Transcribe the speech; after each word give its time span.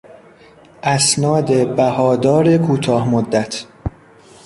اسناد 0.83 1.75
بهادار 1.75 2.57
کوتاه 2.57 3.09
مدت 3.09 3.65